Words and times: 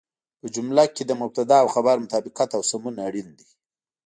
په 0.39 0.47
جمله 0.55 0.83
کې 0.95 1.03
د 1.05 1.11
مبتدا 1.21 1.57
او 1.63 1.67
خبر 1.75 1.95
مطابقت 2.03 2.49
او 2.57 2.61
سمون 2.69 2.95
اړين 3.07 3.27
دی. 3.37 3.47